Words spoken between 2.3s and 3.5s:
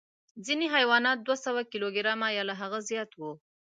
یا له هغه زیات وو.